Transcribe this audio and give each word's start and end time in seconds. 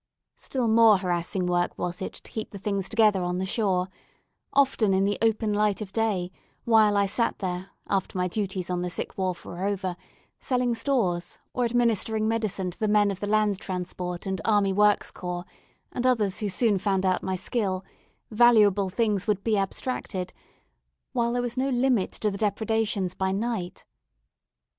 Still 0.35 0.67
more 0.67 0.97
harassing 0.97 1.45
work 1.45 1.77
was 1.77 2.01
it 2.01 2.13
to 2.13 2.31
keep 2.31 2.49
the 2.49 2.57
things 2.57 2.89
together 2.89 3.21
on 3.21 3.37
the 3.37 3.45
shore: 3.45 3.87
often 4.51 4.95
in 4.95 5.03
the 5.03 5.19
open 5.21 5.53
light 5.53 5.79
of 5.79 5.91
day, 5.93 6.31
while 6.65 6.97
I 6.97 7.05
sat 7.05 7.37
there 7.37 7.69
(after 7.87 8.17
my 8.17 8.27
duties 8.27 8.71
on 8.71 8.81
the 8.81 8.89
sick 8.89 9.15
wharf 9.15 9.45
were 9.45 9.63
over) 9.63 9.95
selling 10.39 10.73
stores, 10.73 11.37
or 11.53 11.65
administering 11.65 12.27
medicine 12.27 12.71
to 12.71 12.79
the 12.79 12.87
men 12.87 13.11
of 13.11 13.19
the 13.19 13.27
Land 13.27 13.59
Transport 13.59 14.25
and 14.25 14.41
Army 14.43 14.73
Works 14.73 15.11
Corps, 15.11 15.45
and 15.91 16.03
others, 16.07 16.39
who 16.39 16.49
soon 16.49 16.79
found 16.79 17.05
out 17.05 17.21
my 17.21 17.35
skill, 17.35 17.85
valuable 18.31 18.89
things 18.89 19.27
would 19.27 19.43
be 19.43 19.55
abstracted; 19.55 20.33
while 21.13 21.31
there 21.33 21.43
was 21.43 21.57
no 21.57 21.69
limit 21.69 22.09
to 22.13 22.31
the 22.31 22.39
depredations 22.39 23.13
by 23.13 23.31
night. 23.31 23.85